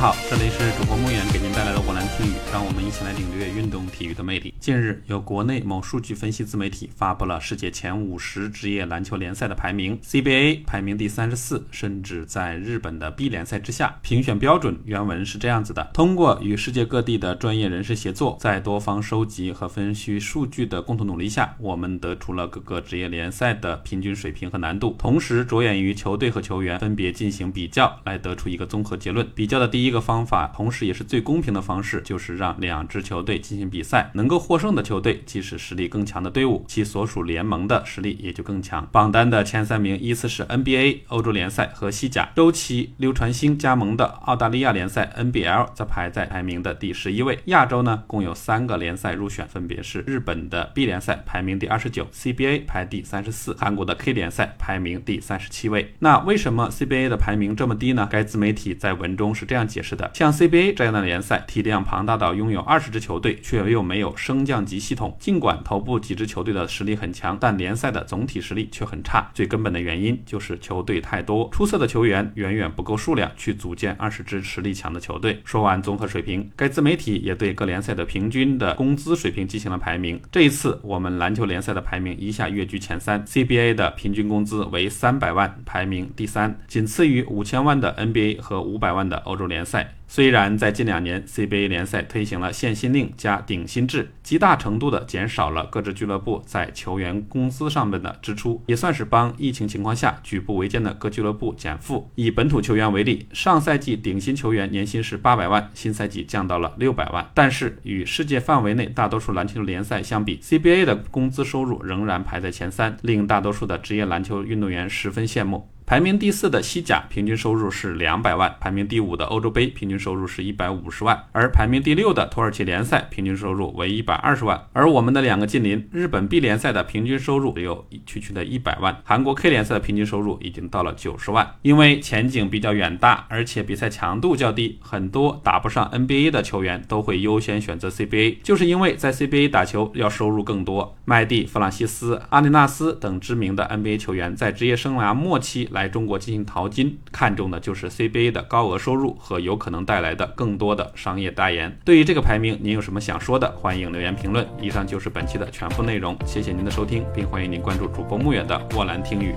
[0.00, 4.54] 好，这里是主播梦远给您带来的我来听雨，让我们一起来领略运动体育的魅力。
[4.68, 13.98] 近日，有国内某数据分析自媒体发布了世界前五十职业篮球联赛的排名，CBA 排名第三十四，甚至在日本的 B 联赛之下。
[14.02, 29.26] 评选标准原文是这样子的：通过与世界各地的专业人士协作，在多方收集和分析数据的共同努力下，我们得出了各个职业联赛的平均水平和难度，同时着眼于球队和球员分别进行比较，来得出一个综合结论。
[29.34, 38.86] 比较的第一个方法，同时也是最公平的方式，就是让两支球队进行比赛，能够获胜的球队即使实力更强的队伍，其所属联盟的实力也就更强。
[38.90, 42.28] 榜单的前三名依次是 NBA、欧洲联赛和西甲。
[42.34, 47.38] 周琦、刘传兴加盟的澳大利亚联赛 NBL 则排在排名的第十一位。
[47.46, 55.94] 亚洲呢，共有三个联赛入选，分别是日本的 B 联赛排名第二十九，CBA 排第三十四，韩国的 K 联赛排名第三十七位。
[56.00, 58.08] 那为什么 CBA 的排名这么低呢？
[58.10, 65.16] 该自媒体在文中是这样解释的：像 CBA 这样的联赛，体量庞大到拥有二十支球队，却又没有升升降级系统。
[65.18, 69.28] 尽管头部几支球队的实力很强，但联赛的总体实力却很差。
[69.34, 75.40] 最根本的原因就是球队太多，出色的球员远远不够数量去组建二十支实力强的球队。
[75.44, 80.20] 说完综合水平，该自媒体也对各联赛的平均的工资水平进行了排名。
[80.30, 89.94] 这一次，我们篮球联赛的排名一下跃居前三，CBA 的平均工资为三百万，排名第三，仅次于五千万的 NBA 和五百万的欧洲联赛。
[90.10, 102.10] 虽然在近两年，CBA 联赛推行了限薪令加顶薪制，极大程度的减少了各支俱乐部在球员工资上面的支出，也算是帮疫情情况下举步维艰的各俱乐部减负。
[102.14, 107.26] 以本土球员为例，上赛季顶薪球员年薪是八百万，新赛季降到了六百万。
[107.32, 115.70] 但是与世界范围内大多数篮球联赛相比，CBA 的工资收入仍然排在前三，令大多数的职业篮球运动员十分羡慕。
[115.88, 124.66] 排名第四的西甲平均收入是两百万，排名第五的欧洲杯平均收入是一百五十万，而排名第六的土耳其联赛平均收入为一百二十万。
[124.74, 131.54] 而我们的两个近邻，日本 B 联赛的平均收入只有区区的一百万，韩国 K 联赛的平均收入已经到了九十万。
[131.62, 140.98] 因为前景比较远大，而且比赛强度较低，很多打不上 NBA 的球员都会优先选择 CBA，就是因为在 CBA 打球要收入更多。
[141.06, 151.78] 麦蒂、弗朗西斯、阿里纳斯等知名的 NBA 球员在职业生涯末期来中国进行淘金，看重的就是 CBA 的高额收入和有可能带来的更多的商业代言。
[151.84, 153.48] 对于这个排名，您有什么想说的？
[153.52, 154.46] 欢迎留言评论。
[154.60, 159.34] 以上就是本期的全部内容，谢谢您的收听，并欢迎您关注主播穆远的沃兰听语。